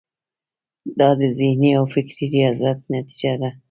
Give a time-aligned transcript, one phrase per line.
[0.99, 3.49] دا د ذهني او فکري ریاضت نتیجه ده.